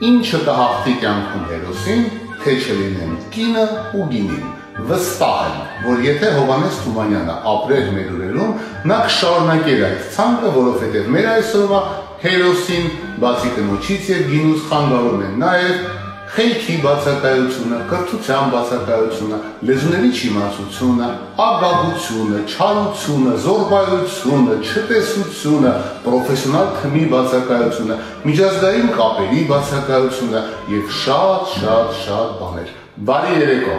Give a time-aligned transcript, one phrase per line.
[0.00, 2.04] Ինչը կհաղթի կյանքում հերոսին,
[2.40, 3.64] թե չլինեն կինը
[3.98, 4.46] ու գինին։
[4.88, 8.54] Վստահ եմ, որ եթե Հովանես Թումանյանը ապրեր մեր օրերում,
[8.88, 11.80] նա կշարունակեր այդ ցանկը, որովհետև մեր այսօրվա
[12.24, 12.88] հերոսին
[13.20, 15.84] բացի կնոջից եւ գինուց խանգարում են նաեւ
[16.30, 21.08] խելքի բացակայությունը, կրթության բացակայությունը, լեզուների չիմացությունը,
[21.46, 25.72] ագագությունը, չարությունը, զորբայությունը, չտեսությունը,
[26.06, 27.98] պրոֆեսիոնալ թմի բացակայությունը,
[28.30, 30.44] միջազգային կապերի բացակայությունը
[30.76, 32.72] եւ շատ շատ շատ բաներ։
[33.10, 33.76] Բարի երեկո։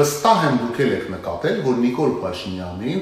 [0.00, 3.00] Վստահ եմ դուք եք նկատել, որ Նիկոլ Փաշինյանին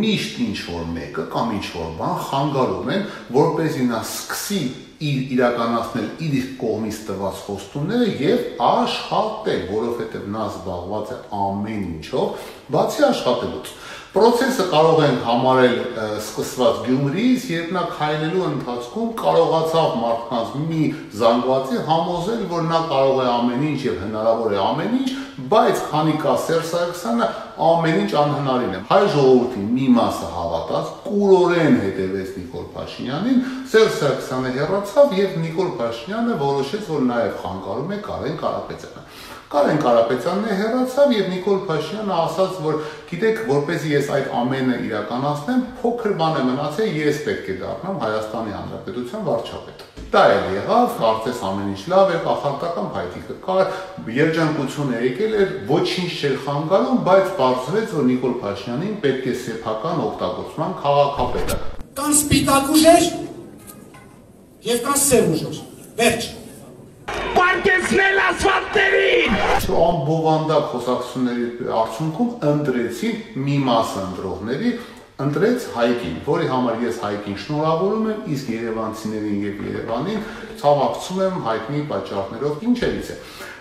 [0.00, 3.02] միշտ ինչ որ մեկը կամ ինչ որ բան խանգարում են,
[3.36, 4.62] որպեսզի նա սկսի
[5.00, 13.06] իր իրականացնել իր կողմից տված խոստումները եւ աշխատել, որովհետեւ նա զբաղված է ամեն ինչով, բացի
[13.10, 13.76] աշխատելուց։
[14.10, 15.74] Պրոցեսը կարող են համարել
[16.18, 20.86] սկսված Գյումրիից, երբ նա քայլելու ընթացքում կարողացավ մարդկանց մի
[21.20, 25.10] զանգվածի համոզել, որ նա կարող է ամեն ինչ եւ հնարավոր է ամեն ինչ,
[25.54, 27.28] բայց քանի կա Սերժ Սարգսյանը
[27.70, 34.54] ամեն ինչ անհնարին է։ Հայ ժողովրդի մի մասը հավատաց, կուրորեն հետևեց Նիկոլ Փաշինյանին, Սերժ Սարգսյանը
[34.58, 41.12] հեռացավ եւ Նիկոլ Փաշինյանը որոշեց, որ նաեւ խանգարում է Կարեն Կարապետյանը։ Կարեն Կարապետյանն է հեռացավ
[41.16, 42.76] եւ Նիկոլ Փաշինյանը ասաց, որ
[43.10, 48.54] գիտեք, որպեսզի ես այդ ամենը իրականացնեմ, փոքր բան է մնացել, ես պետք է դառնամ Հայաստանի
[48.54, 49.82] Հանրապետության վարչապետ։
[50.14, 53.74] Դա էլ եղավ, կարծես ամեն ինչ լավ է, կախարտական փայտիկը կար,
[54.20, 60.04] երջանկություն է եկել էր, ոչինչ չէր խանգարում, բայց բարձրեց, որ Նիկոլ Փաշինյանին պետք է սեփական
[60.06, 61.62] օգտագործման քաղաքապետը։
[62.00, 63.08] Կան սպիտակ ուժեր
[64.70, 65.64] եւ կան սև ուժեր։
[66.00, 66.30] Վերջ
[69.70, 74.72] ասֆալտներին։ Ամբովանդակ խոսակցությունների արդյունքում ընտրեցին մի մաս ընտրողների
[75.20, 80.22] ընտրեց Հայկին, որի համար ես Հայկին շնորհավորում եմ, իսկ Երևանցիներին եւ Երևանին
[80.60, 83.18] ցավակցում եմ հայտնի պատճառներով ինչերից է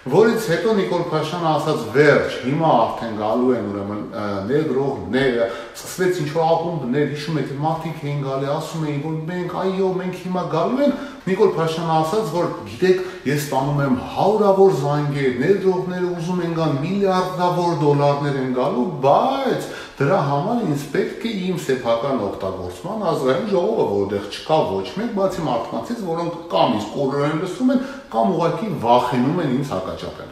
[0.09, 4.01] որից հետո Նիկոլ Փաշյանը ասաց վերջ, հիմա արդեն գալու են ուրեմն
[4.49, 9.89] ներդրողները, սկսվեց ինչ որ ակումբներ, հիշում եք, մարդիկ էին գալի, ասում էին, որ մենք այո,
[9.99, 16.07] մենք հիմա գալու ենք, Նիկոլ Փաշյանը ասաց, որ գիտեք, ես ստանում եմ հարյուրավոր զանգեր, ներդրողները
[16.09, 19.67] ուզում են գան միլիարդավոր դոլարներ են գալու, բայց
[19.99, 25.43] Դրա համար ինձ պետք է իմ սեփական օգտագործման ազգային ժողովը, որտեղ չկա ոչ մեկ, բացի
[25.49, 27.81] մարդկանցից, որոնք կամ իսկ կորորեն լսում են,
[28.13, 30.31] կամ ուղղակի վախենում են ինձ հակաճապել։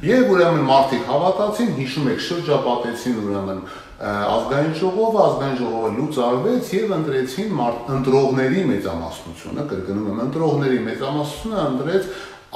[0.00, 3.58] Եվ ուրեմն մարդիկ հավատացին, հիշում եք, շրջապատեցին ուրեմն
[4.00, 12.08] ազգային ժողովը, ազգային ժողովը լուծարվեց եւ ընտրեցին մարդ ընտրողների մեծամասնությունը, կրկնում եմ, ընտրողների մեծամասնությունը ընտրեց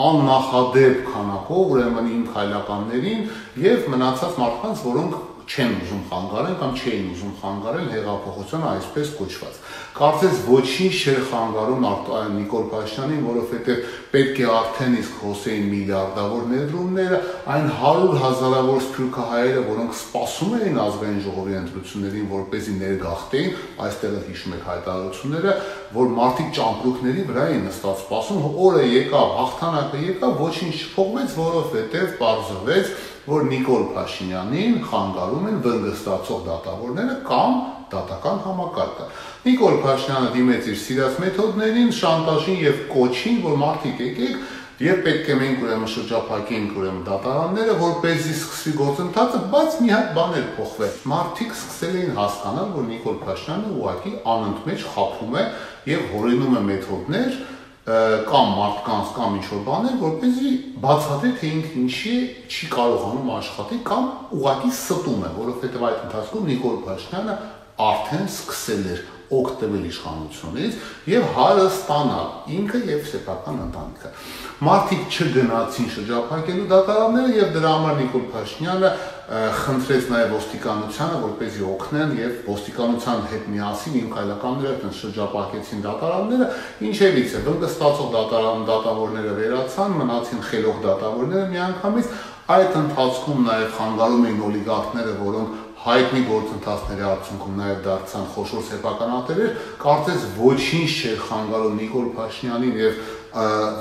[0.05, 3.29] աննախադեպ քանակով ուրեմն իմ քայլականներին
[3.65, 9.59] եւ մնացած մարդկանց, որոնք չեն ուզում խանգարեն կամ չէին ուզում խանգարել հեղափոխությունը այսպես կոչված։
[9.95, 11.85] Կարծես ոչինչ չէր խանգարում
[12.35, 13.85] Նիկոլ Փաշինյանին, որովհետև
[14.15, 17.19] պետք է արդեն իսկ հոսեին միլիարդավոր ներդրումները,
[17.55, 24.69] այն 100 հազարավոր սփյուռքահայերը, որոնք սպասում էին ազգային ժողովի ընտրություններին, որպեսզի ներգաղթեին, այստեղ հիշում եք
[24.71, 25.57] հայտարարությունները,
[25.95, 32.95] որ մարդիկ ճամպրուկների վրա էին նստած սպասում, օրը եկավ, հաղթանակը եկավ, ոչինչ չփոխվեց, որովհետև բարձրվեց
[33.29, 37.55] որ Նիկոլ Փաշինյանին խանգարում են վնգստացող դատավորները կամ
[37.95, 39.07] դատական համակարգը։
[39.45, 44.45] Նիկոլ Փաշինյանը դիմեց իր սիրած մեթոդներին, շանտաժին եւ կոչին, որ մարդիկ եկեք
[44.83, 50.35] Եվ պետք է մենք ուրեմն շրջափակենք ուրեմն դատարանները, որպեսզի սկսվի գործընթացը, բայց մի հատ բան
[50.41, 55.45] էլ փոխվեց։ Մարդիկ սկսել էին հասկանալ, որ Նիկոլ Փաշինյանը ուղղակի անընդմեջ խափում է
[55.93, 57.39] եւ հորինում է մեթոդներ,
[57.85, 60.53] կամ մարդկանց կամ ինչ որ բաներ, որպեսզի
[60.85, 62.15] բացատրի թե ինքը ինչի
[62.49, 64.07] չի կարողանում աշխատել կամ
[64.39, 67.35] ուղակի ստում է, որովհետև այդ ընթացքում Նիկոլ Փաշինյանը
[67.85, 69.03] արդեն սկսել էր
[69.35, 70.75] օգտվել իշխանությունից
[71.11, 74.11] եւ հարստանալ ինքը եւ սեփական ընտանիքը։
[74.69, 78.93] Մարդիկ չգնացին շրջափակելու դատարանները եւ դրա համար Նիկոլ Փաշինյանը
[79.25, 86.49] խնդրեց նաեւ ոստիկանությանը, որպեսզի օգնեն եւ ոստիկանության հետ միասին իմ քայլականները այդպես շրջափակեցին դատարանները,
[86.85, 94.43] ինչևից է վնգստացող դատարան դատավորները վերացան, մնացին խելոք դատավորները միանգամից այդ ընթացքում նաեւ խանգարում էին
[94.45, 99.51] օլիգարխները, որոնք հայտնի գործընթացների արդյունքում նաև դարձան խոշոր սեփականատերեր,
[99.85, 103.01] կարծես ոչինչ չէր խանգարում Նիկոլ Փաշինյանին եւ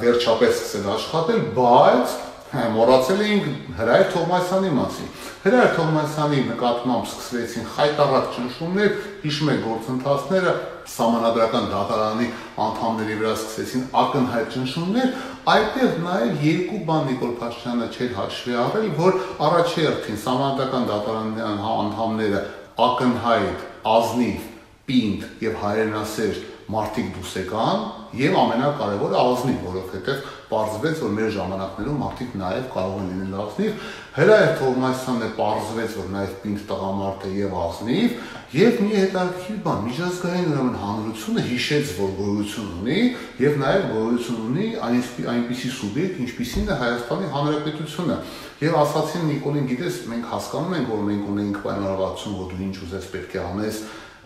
[0.04, 2.16] վերջապես սկսել աշխատել, բայց
[2.54, 3.46] մոռացել էինք
[3.80, 5.08] Հրայր Թովմասյանի մասին։
[5.44, 8.92] Հրայր Թովմասյանի նկատմամբ սկսվեցին խայտարակ ճնշումներ,
[9.24, 10.54] հիշում եք գործընթացները,
[10.94, 12.28] համանadrական դատարանի
[12.68, 15.10] անդամների վրա սկսեցին ակնհայտ ճնշումներ,
[15.54, 19.20] այդտեղ նաև երկու բան Նիկոլ Փաշինյանը չէր հաշվի առել, որ
[19.50, 22.44] առաջերտին համանadrական դատարանի անդամները
[22.84, 24.48] ակնհայտ, ազնիվ,
[24.84, 26.40] պինդ եւ հայրենասեր
[26.74, 27.84] մարդիկ դուս եկան
[28.20, 34.52] եւ ամենակարևորը ազնիվ, որովհետեւ պարզվեց, որ մեր ժամանակներում մարդիկ նաեւ կարող են լինել ազնիվ, Հրայր
[34.60, 38.18] Թովմասյանն է պարզվեց, որ նաեւ պինդ տղամարդ է եւ ազնիվ,
[38.54, 43.00] եւ մի հետաքրքիր բան, միջազգային ուրեմն հանրությունը հիշեց, որ գոյություն ունի
[43.42, 44.68] եւ նաեւ գոյություն ունի
[45.34, 48.18] այնպիսի սուբյեկտ, ինչպիսին է Հայաստանի Հանրապետությունը։
[48.64, 53.10] Եվ ասացին Նիկոլին, գիտես, մենք հասկանում ենք, որ մենք ունենք պայմանավորվածություն, որ դու ինչ ուզես
[53.18, 53.82] պետք է անես,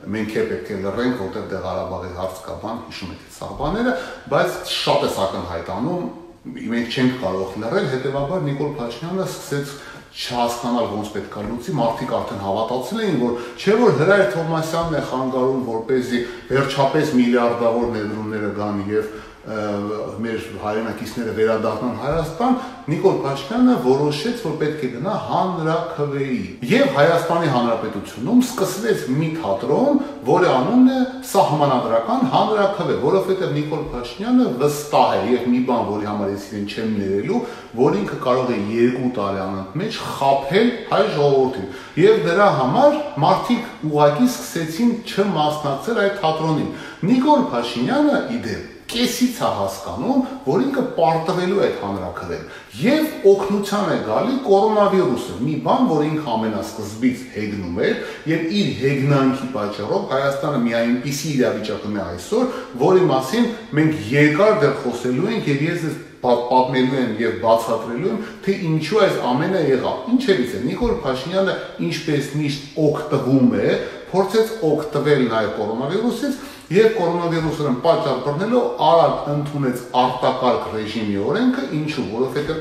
[0.06, 3.94] մենք է պետք է լռենք, որտեղ դե Ղարաբաղի հարց կա բան, հիշում եք այդ սաղբաները,
[4.32, 6.08] բայց շատ է ակնհայտանում,
[6.48, 9.74] մենք չենք կարող լռել, հետեւաբար Նիկոլ Փաշինյանը սկսեց
[10.18, 15.02] չհասկանալ ոնց պետք է լուծի, մարդիկ արդեն հավատացել էին, որ չէ որ Հրայր Թովմասյանն է
[15.12, 19.12] խանգարում, որ เป զի վերջապես միլիարդավոր ներդրումները գան եւ
[19.48, 22.56] մեր հայրենակիցները վերադառնան Հայաստան,
[22.92, 30.52] Նիկոլ Փաշինյանը որոշեց, որ պետք է գնա հանրաքվեի։ Եվ Հայաստանի Հանրապետությունում սկսվեց մի թատրոն, որը
[30.52, 31.00] անունն է
[31.32, 36.96] Սահմանադրական հանրաքվե, որովհետև Նիկոլ Փաշինյանը վստահ է եւ մի բան, որի համար ես իրեն չեմ
[36.98, 37.42] ներելու,
[37.78, 41.70] որ ինքը կարող է երկու տարի անընդմեջ խაფել հայ ժողովրդին։
[42.04, 46.74] Եվ դրա համար մարդիկ ուղակի սկսեցին չմասնակցել այդ թատրոնին։
[47.12, 52.44] Նիկոլ Փաշինյանը իդեպ կեսից է հասկանում, որ ինքը պարտվելու է հանրակրել
[52.78, 58.01] եւ օգնության է գալի կորոնավիրուսը, մի բան, որ ինքը ամենասկզբից հեգնում էր
[58.31, 62.51] եւ իր հեգնանքի պատճառով Հայաստանը մի այնպիսի իրավիճակում է այսօր,
[62.88, 63.48] որի մասին
[63.78, 65.88] մենք երկար դեռ խոսելու ենք եւ ես
[66.18, 71.56] պատմելու եմ եւ բացատրելու եմ, թե ինչու այս ամենը եղավ։ Ինչերից է Նիկոլ Փաշինյանը
[71.88, 73.75] ինչպես միշտ օգտվում է,
[74.12, 82.58] փորձեց օգտվել նաեւ կորոնավիրուսից Եվ կորոնավիրուսը պատճառ բռնելով արագ ընդունեց արտակարգ ռեժիմի օրենքը, ինչու, որովհետև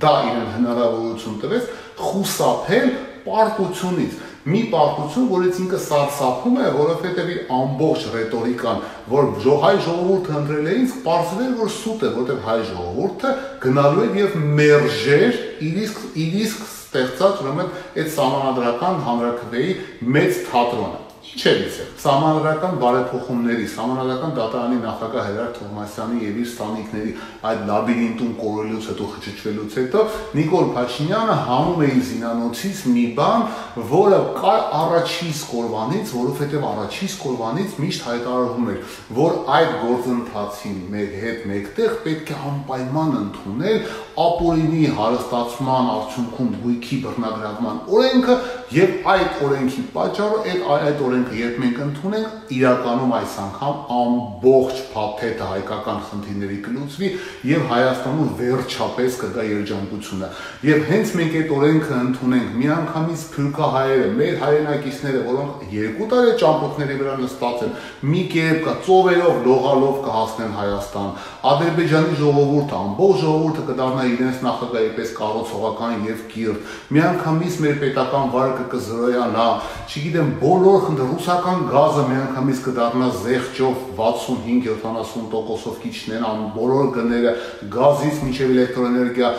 [0.00, 1.66] դա իրեն հնարավորություն տվեց
[2.00, 2.88] խուսափել
[3.26, 4.14] պարտությունից
[4.50, 8.80] մի պարտություն, որից ինքը սարսափում է, որովհետև իր ամբողջ ռետորիկան,
[9.12, 9.28] որ
[9.66, 13.34] հայ ժողովուրդը ընտրել է ինձ, պարզվել որ սուտ է, որովհետև հայ ժողովուրդը
[13.66, 17.70] գնալու է եւ մերժեր իր իսկ իր իսկ ստեղծած ուրեմն
[18.00, 19.78] այդ համանadrական հանրակրվեի
[20.16, 27.10] մեծ թատրոնը Ինչերից է։ Սահմանադրական բարեփոխումների, Սահմանադրական դատարանի նախագահ Հերար Թովմասյանի եւ իր ստանիկների
[27.50, 30.04] այդ լաբիրինտում կորելուց հետո խճճվելուց հետո
[30.40, 33.44] Նիկոլ Փաշինյանը հանում է իր զինանոցից մի բան,
[33.90, 38.80] որը կար առաջի սկորվանից, որովհետեւ առաջի սկորվանից միշտ հայտարարվում էր,
[39.20, 43.78] որ այդ գործընթացին մեր հետ մեկտեղ պետք է անպայման ընդունել
[44.20, 48.36] ապօրինի հարստացման արդյունքում գույքի բռնագրավման օրենքը
[48.70, 55.46] եւ այդ օրենքի պատճառով այդ այդ օրենքը երբ մենք ընդունենք, իրականում այս անգամ ամբողջ փաթեթը
[55.50, 57.08] հայկական խնդիրների կլուծվի
[57.50, 60.28] եւ Հայաստանում վերջապես կգա երջանկությունը։
[60.70, 67.14] Եվ հենց մենք այդ օրենքը ընդունենք, միանգամից փյուրքահայերը, մեր հայրենակիցները, որոնք երկու տարի ճամփորդների վրա
[67.20, 67.74] նստած են,
[68.10, 71.10] մի կերպ կա ծովերով, լողալով կհասնեն Հայաստան։
[71.50, 78.66] Ադրբեջանի ժողովուրդը, ամբողջ ժողովուրդը կդառնա իրենց նախագահի պես կառուցողական եւ կիրթ։ Միանգամից մեր պետական վարկը
[78.74, 79.48] կզրոյանա,
[79.90, 86.26] չգիտեմ, բոլոր խնդրը ռուսական գազը միանգամից կդառնա զեղչով 65-70%-ով քիչնեն
[86.56, 87.32] բոլոր գները
[87.72, 89.30] գազից մինչև էլեկտրոէներգիա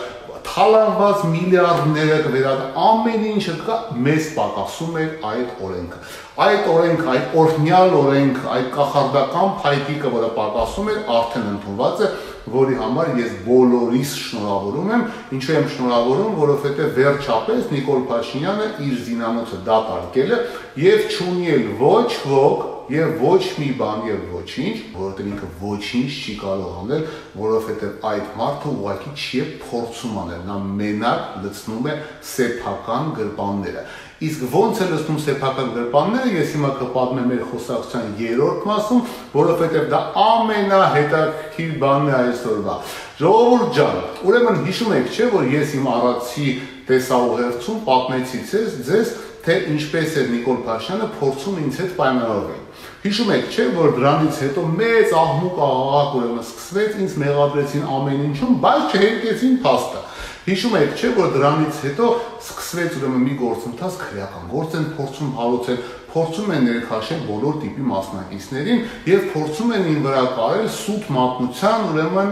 [0.48, 3.78] թալանված միլիարդները կվերադառնա ամեն ինչը կա
[4.08, 6.00] մեզ պակասում է այդ օրենքը
[6.42, 12.12] այդ օրենք այդ օրհնյալ օրենք այդ կախարդական փայտիկը որը պակասում է արդեն ընդունված է
[12.52, 15.04] որի համար ես բոլորիս շնորհավորում եմ
[15.38, 20.40] ինչու եմ շնորհավորում որովհետև վերջապես Նիկոլ Փաշինյանը իր զինանոցը դատարկել է
[20.82, 26.36] եւ չունի էլ ոչ ոք եւ ոչ մի բան եւ ոչինչ, որովհետեւ ինքը ոչինչ չի
[26.42, 27.04] կարող անել,
[27.40, 31.98] որովհետեւ այդ մարդը ուղղակի չի փորձում անել, նա մենակ լցնում է
[32.32, 33.86] սեփական գրպանները։
[34.22, 39.00] Իսկ ո՞նց է լցնում սեփական գրպանները, ես հիմա կպատմեմ մեր խոսակցության երրորդ մասում,
[39.34, 42.76] որովհետեւ դա ամենահետաքրքիր բանն է այսօրվա։
[43.22, 43.98] Ժողովուրդ ջան,
[44.30, 46.54] ուրեմն հիշում եք, չէ, որ ես իմ առաջի
[46.92, 52.62] տեսաուղերձում պատմեցի ձեզ, ձեզ թե ինչպես է Նիկոլ Փաշյանը փորձում ինձ հետ պայմանավորվել։
[53.02, 58.58] Հիշում եք, չէ, որ դրանից հետո մեծ աղմուկ աղաղակ ուրեմն սկսվեց, ինձ մեղադրեցին ամեն ինչում,
[58.62, 60.02] բայց չհերկեցին փաստը։
[60.42, 62.10] Հիշում եք, չէ, որ դրանից հետո
[62.42, 65.82] սկսվեց ուրեմն մի գործընթաց քրեական գործ են փորձում հարուցել,
[66.12, 72.32] փորձում են ներքաշել բոլոր տիպի մասնակիցներին եւ փորձում են ին վրա կարել սուտ մատնության ուրեմն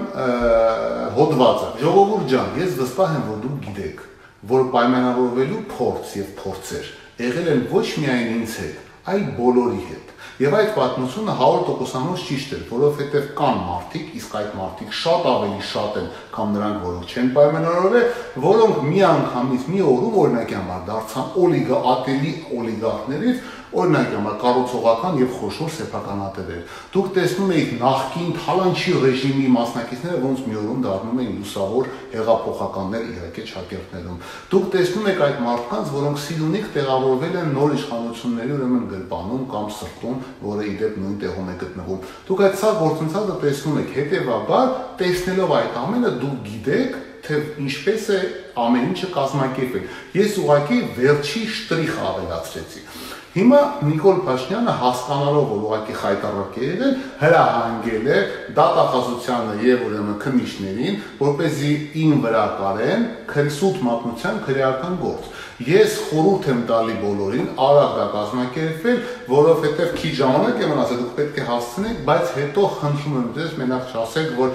[1.17, 4.05] հոդվածը։ Ժողովուրդ ջան, ես վստահ եմ, որ դուք գիտեք,
[4.53, 10.53] որ պայմանավորվելու փորձ եւ փորձեր եղել են ոչ միայն ինձ հետ, այլ բոլորի հետ Եվ
[10.55, 16.05] այդ պատմությունը 100%-անոց ճիշտ է, որովհետև կան մարդիկ, իսկ այդ մարդիկ շատ ավելի շատ են,
[16.31, 18.05] քան նրանք, որոնք չեն պայմանավորվել,
[18.45, 25.33] որոնք մի անգամից մի օրում օրինակի համար դարձան օլիգա ատելի օլիգարխներից, Օրինակ, համար կառուցողական եւ
[25.37, 31.91] խոշոր սեփականատերեր։ Դուք տեսնում եք նախկին թալանչի ռեժիմի մասնակիցները, ոնց մի օրում դառնում են լուսավոր
[32.15, 34.17] հեղափոխականներ իհարկե ճակերտներում։
[34.49, 40.17] Դուք տեսնում եք այդ մարդկանց, որոնք սիրունիկ տեղավորվել են նոր իշխանությունների ուրեմն գրպանում կամ սրտում,
[40.49, 45.79] որը իդեպ նույն տեղում է գտնվում։ Դուք այդ սա գործընթացը տեսնում եք, հետեւաբար տեսնելով այդ
[45.83, 48.19] ամենը դուք գիտեք, թե ինչպես է
[48.63, 49.87] ամեն ինչը կազմակերպել։
[50.19, 52.83] Ես ուղղակի վերջի շտրիխ ավելացրեցի։
[53.29, 58.21] Հիմա Նիկոլ Փաշինյանը հասկանալով որ ուղղակի խայտարակել են, հրահանգել է
[58.57, 65.95] դատախազությանը եւ ուրեմն քննիչներին, որ เป զի ին վրա կարեն քրսուտ մատնության քրեական գործ։ Ես
[66.07, 71.47] խորհուրդ եմ տալի բոլորին արագ դա կազմակերպել, որովհետև քիչ ժամանակ է մնացել, դուք պետք է
[71.49, 74.53] հասցնեք, բայց հետո խնդրում եմ ձեզ մենակ չասեք, որ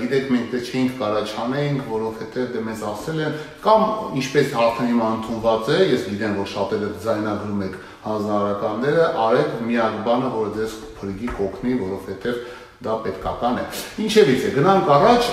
[0.00, 3.36] գիտեք մենք դե չէինք կարա չանեինք, որովհետև դե մեզ ասել են
[3.68, 3.84] կամ
[4.22, 7.76] ինչպես արդեն հիմա ընդունված է, ես գիտեմ որ շատերը ձայնագրում եք
[8.08, 12.40] հանձնարարականները, արեք միակ բանը, որ ձեզ փրկի կոգնի, որովհետև
[12.78, 13.62] դա պետքական է։
[14.06, 15.30] Ինչևից է, գնանք առաջ,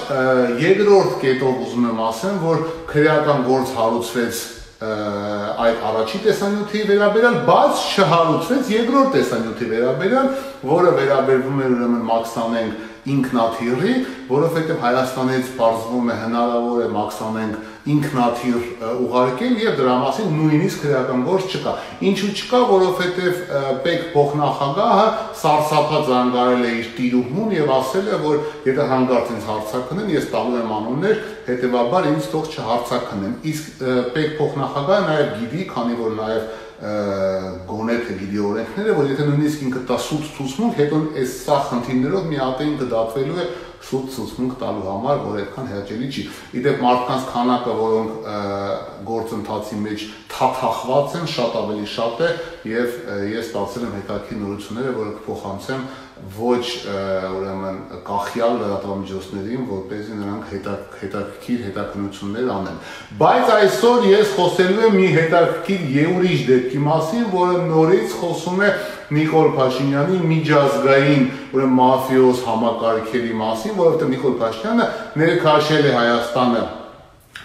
[0.66, 4.40] երկրորդ կետով ուզում եմ ասեմ, որ քրեական գործ հարուցվեց
[5.66, 10.28] այդ առաջի տեսանյութի վերաբերյալ, բայց չհարուցվեց երկրորդ տեսանյութի վերաբերյալ,
[10.72, 13.94] որը վերաբերվում է ուրեմն մաքսանենք ինքնաթիռի,
[14.30, 18.64] որովհետև Հայաստանից բարձվում է հնարավոր է մաքսանենք ինքնաթիռ
[19.06, 21.74] ուղարկել եւ դրա մասին նույնիսկ քրեական գործ չկա։
[22.10, 23.38] Ինչու չկա, որովհետև
[23.86, 25.06] Պեկ փոխնախագահը
[25.42, 30.60] սարսափած զանգարել է իր տիրուհուն եւ ասել է, որ եթե հանգարց ինձ հարցակնեն, ես տալու
[30.66, 33.84] եմ անուններ, հետեւաբար ինձ թող չհարցակնեն։ Իսկ
[34.16, 36.54] Պեկ փոխնախագահը նաեւ գիտի, քանի որ նաեւ
[37.70, 42.28] գոնե թե գիտի օրենքները, որ եթե նույնիսկ ինքը տա սուտ ցուցմունք, հետո այս սա խնդիրներով
[42.30, 43.46] մի հատ ինքը դատվելու է
[43.86, 46.24] սուտ ցուցմունք տալու համար, որ այդքան հաճելի չի։
[46.60, 48.30] Իդեպ մարդկանց քանակը, որոնք
[49.10, 52.32] գործընթացի մեջ թաթախված են, շատ ավելի շատ է
[52.72, 52.98] եւ
[53.36, 56.66] ես ստացել եմ հետաքրքիր նորությունները, որը կփոխանցեմ ոչ
[57.36, 62.78] ուրեմն կախյալ լրատվամիջոցներին, որպեսզի նրանք հետաքրքիր հետաքնություններ անեն։
[63.20, 68.70] Բայց այսօր ես խոսելու եմ մի հետաքրքիր եուրիչ դեպքի մասին, որը նորից խոսում է
[69.14, 74.90] Նիկոլ Փաշինյանի միջազգային ուրեմն մաֆիոզ համակարգերի մասին, որովհետև Նիկոլ Փաշինյանը
[75.22, 76.64] ներքաշել է Հայաստանը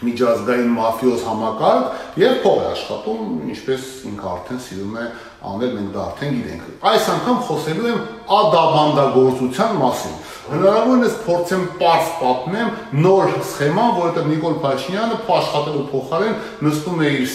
[0.00, 5.05] միջազգային մաֆիոզ համակարգ եւ փող է աշխատում, ինչպես ինքը արդեն սիրում է
[5.50, 8.00] անել, մենք դա արդեն գիտենք։ Այս անգամ խոսելու եմ
[8.37, 10.17] ադաբանդագործության մասին։
[10.50, 12.73] Հնարավորինս փորձեմ པարզ պատմեմ
[13.05, 17.29] նոր սխեման, որովհետև Նիկոլ Փաշինյանը աշխատելու փոխարեն նստում է իր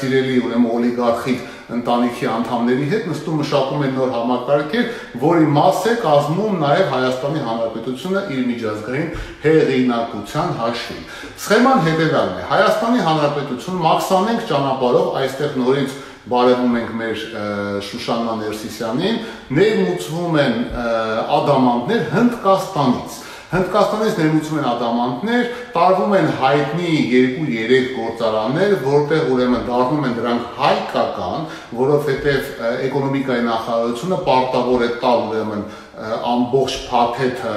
[0.00, 4.86] սիրելի ուրեմն օլիգարխիկ ընտանիքի անդամների հետ նստում մշակում են նոր համակարգեր,
[5.22, 9.08] որի մաս է կազմում նաև Հայաստանի Հանրապետությունը իր միջազգային
[9.46, 11.04] հեղինակության հաշվին։
[11.46, 12.46] Սխեման հետևյալն է.
[12.54, 17.20] Հայաստանի Հանրապետություն մաքսանենք ճանապարհով այստեղ նորից բարևում ենք մեր
[17.86, 19.18] Շուշաննա Ներսիսյանին,
[19.58, 20.56] ներմուծվում են
[21.36, 30.16] ադամանդներ Հնդկաստանից Հնդկաստանից ներմուծում են ադամանտներ, տարվում են հայտնի 2-3 գործարաններ, որտեղ ուրեմն դառնում են
[30.16, 31.44] դրանք հայկական,
[31.80, 32.48] որովհետև
[32.88, 35.62] էկոնոմիկայի նախարարությունը պարտավոր է տալ ուրեմն
[36.32, 37.54] ամբողջ փաթեթը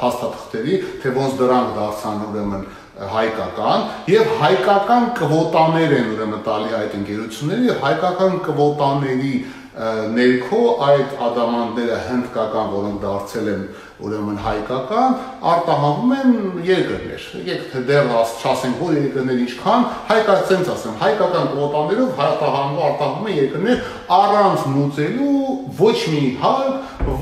[0.00, 7.66] փաստաթղթերի, թե ոնց դրանք դարձան ուրեմն հայկական եւ հայկական կվոտաներ են ուրեմն տալի այդ ընկերությունները
[7.66, 9.32] եւ հայկական կվոտաների
[9.76, 13.64] ներքո այդ ադամանդները հնդկական, որոնք դարձել են
[14.06, 15.16] ուրեմն հայկական,
[15.52, 16.32] արտահանվում են
[16.64, 18.08] երկրներ։ Եկեք թե դեռ
[18.40, 23.84] չասենք, որ երկրներ ինչքան, հայկական ցենց ասեմ, հայկական կվոտաներով արտահանվում արտահանվում են երկրներ
[24.16, 25.46] առանց նույնելու
[25.80, 26.70] ոչ մի հալ,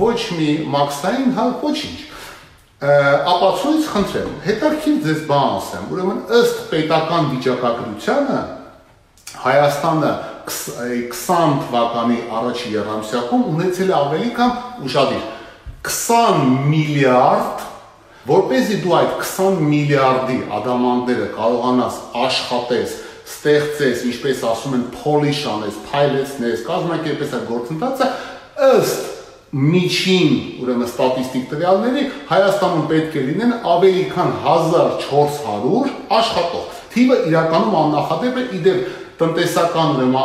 [0.05, 1.97] ոչ մի մաքսային հալ, ոչինչ
[2.85, 8.41] ապացույց խնդրեմ։ Հետարքին ձեզ բան ասեմ, ուրեմն ըստ պետական վիճակագրությանը
[9.45, 10.11] Հայաստանը
[10.49, 14.59] 20 թվականի առաջի երամսյակում ունեցել է ավելի կամ
[14.89, 15.25] ուշադիր
[15.85, 17.65] 20 միլիարդ
[18.25, 26.63] որպեսզի դու այդ 20 միլիարդի ադամանդները կարողանաս աշխատես, ստեղծես, ինչպես ասում են, polish անես, փայլեցնես,
[26.69, 28.09] կազմակերպես այդ գործընթացը
[28.71, 29.13] ըստ
[29.55, 30.33] միջին,
[30.65, 38.45] ուրեմն ստատիստիկ տվյալների Հայաստանում պետք է լինեն ավելի քան 1400 աշխատող։ Թիվը իրականում աննախադեպ է,
[38.59, 40.17] իդեպ տնտեսական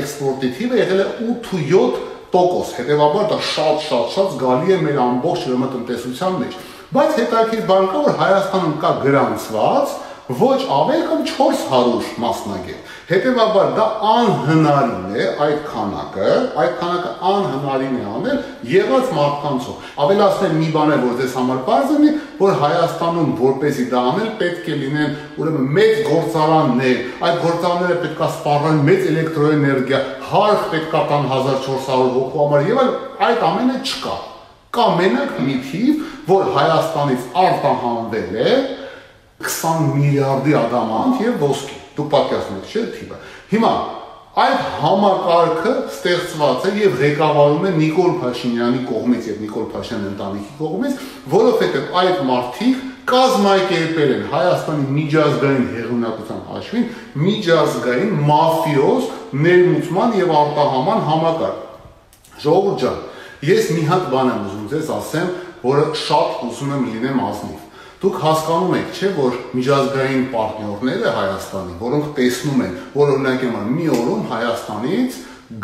[0.00, 6.38] էքսպորտի թիվը եղել է 8-7%, հետեւաբար դա շատ-շատ շատ զգալի է մեր ամբողջ ուրեմն տնտեսության
[6.40, 6.56] մեջ։
[6.96, 9.94] Բայց հետաքրքիր բան կա, որ Հայաստանում կա գրանցված
[10.26, 16.30] ոչ ավել կամ 400 մասնագետ։ Հետևաբար դա անհնարին է այդ քանակը,
[16.62, 21.92] այդ քանակը անհնարին է անել եղած մարդկանցով։ Ավելացնել մի բան է, որ ձեզ համար բարձ
[21.94, 26.96] լինի, որ Հայաստանում որպեսի դա անել պետք է լինեն ուրեմն մեծ գործարաններ,
[27.28, 30.00] այդ գործարանները պետք է սպառեն մեծ էլեկտրոէներգիա,
[30.32, 32.82] հարկ պետք է տան 1400 հոգու համար եւ
[33.28, 34.16] այդ ամենը չկա։
[34.76, 38.56] Կա մենակ մի թիվ, որ Հայաստանից արտահանվել է
[39.42, 43.18] 20 միլիարդի ադամանտ եւ ոսկի դուք պատկերացնում եք, չէ՞ թիվը։
[43.52, 43.72] Հիմա
[44.36, 50.98] այդ համակարգը ստեղծված է եւ ղեկավարում է Նիկոլ Փաշինյանի կողմից եւ Նիկոլ Փաշինյանի ընտանիքի կողմից,
[51.32, 56.86] որովհետեւ այդ մարդիկ կազմակերպել են Հայաստանի միջազգային հեղինակության հաշվին
[57.26, 59.10] միջազգային մաֆիոզ
[59.46, 62.98] ներմուծման եւ արտահանման համակարգ։ Ժողովուրդ ջան,
[63.46, 65.30] ես մի հատ բան եմ ուզում ձեզ ասեմ,
[65.64, 67.65] որը շատ ուզում եմ լինեմ ազնիվ
[68.06, 73.86] Դուք հասկանում եք, չէ, որ միջազգային պարտներները Հայաստանի, որոնք տեսնում են, որ օրինակ եմը մի
[73.96, 75.16] օրում Հայաստանից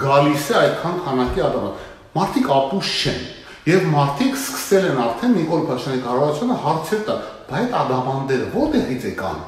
[0.03, 1.85] գալիս է այդքան քանակի ադամատ։
[2.19, 3.21] Մարդիկ ապուշ չեն։
[3.63, 7.21] Եվ մարդիկ սկսել են արդեն Նիկոլ Փաշինյանի կառավարությունը հարցեր տալ,
[7.53, 9.39] բայց ադամանդերը որտեղից եկան։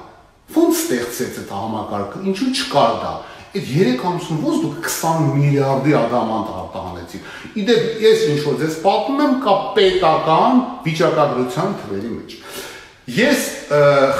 [0.54, 3.14] Ոնց ստեղծեց այդ համակարգը, ինչու չկար դա։
[3.54, 7.26] Այդ 3 ամսում ոնց դուք 20 միլիարդի ադամանտ արտահանեցիք։
[7.62, 12.34] Իդեպ ես ինչ որ ձեզ պատմում եմ կա պետական վիճակագրության թվերի մեջ։
[13.04, 13.40] Ես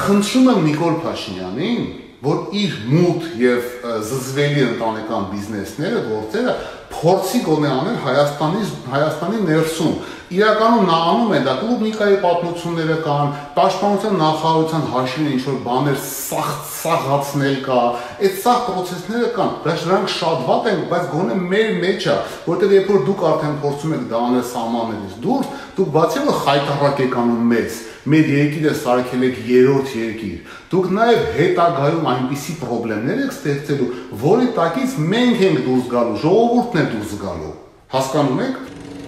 [0.05, 1.85] խնդրում եմ Նիկոլ Փաշինյանին,
[2.25, 3.71] որ իր մութ եւ
[4.09, 6.55] զզվելի ընտանեկան բիզնեսները, գործերը
[6.95, 9.97] փորձի գոնե անել Հայաստանի Հայաստանի ներսում
[10.35, 16.49] իրականում նա անում է դա կլուբնիկայի պատմությունները կան, պաշտպանության նախարարության հաշվին ինչ որ բաներ սախ
[16.75, 17.81] սաղացնել կա,
[18.25, 22.17] այդ սաղ process-ները կան, բայց նրանք շատ վատ են, բայց գոնե մեր մեջ է,
[22.49, 27.05] որտեղ երբ որ դուք արդեն փորձում եք դա անել սահմաններից դուրս, դուք բացի որ խայտարակ
[27.05, 33.33] եք անում մեզ, մեր երկիրը սարքել եք երրորդ երկիր։ Դուք նաև հետագայում այնպիսի խնդիրներ եք
[33.35, 33.89] ստեղծելու,
[34.25, 37.53] որի տակից մենք ենք դուրս գալու, ժողովուրդն է դուրս գալու։
[37.95, 38.63] Հասկանում եք։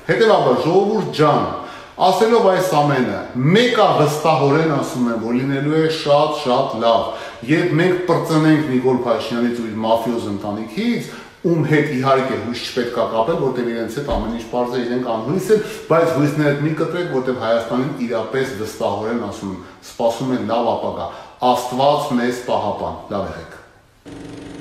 [0.07, 1.47] Հետևաբար ժողովուրդ ջան,
[2.07, 3.21] ասելով այս ամենը,
[3.57, 7.07] մեկը վստահորեն ասում եմ, որ լինելու է շատ-շատ լավ։
[7.51, 11.09] Երբ մենք պրծնենք Նիկոլ Փաշինյանից ու իր մաֆիոզ ընտանիքից,
[11.45, 15.51] ում հետ իհարկե հույս չպետք է կապել, որտեղ իրենց հետ ամեն ինչ բարձր իրենք անհույս
[15.57, 19.55] են, բայց հույսները մի կտրեք, որտեղ Հայաստանին իրապես վստահորեն ասում,
[19.91, 21.09] սպասում են լավ ապագա։
[21.53, 24.56] Աստված մեզ պահապան։ Լավ եղեք։